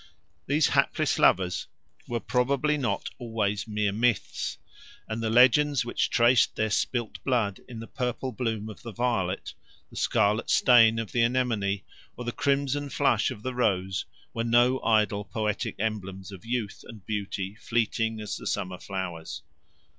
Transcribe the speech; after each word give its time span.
These 0.47 0.69
hapless 0.69 1.19
lovers 1.19 1.67
were 2.07 2.19
probably 2.19 2.75
not 2.75 3.11
always 3.19 3.67
mere 3.67 3.91
myths, 3.91 4.57
and 5.07 5.21
the 5.21 5.29
legends 5.29 5.85
which 5.85 6.09
traced 6.09 6.55
their 6.55 6.71
spilt 6.71 7.23
blood 7.23 7.59
in 7.67 7.79
the 7.79 7.85
purple 7.85 8.31
bloom 8.31 8.67
of 8.67 8.81
the 8.81 8.91
violet, 8.91 9.53
the 9.91 9.95
scarlet 9.95 10.49
stain 10.49 10.97
of 10.97 11.11
the 11.11 11.21
anemone, 11.21 11.83
or 12.17 12.25
the 12.25 12.31
crimson 12.31 12.89
flush 12.89 13.29
of 13.29 13.43
the 13.43 13.53
rose 13.53 14.05
were 14.33 14.43
no 14.43 14.81
idle 14.83 15.23
poetic 15.23 15.75
emblems 15.77 16.31
of 16.31 16.45
youth 16.47 16.83
and 16.87 17.05
beauty 17.05 17.53
fleeting 17.53 18.19
as 18.21 18.37
the 18.37 18.47
summer 18.47 18.79
flowers. 18.79 19.43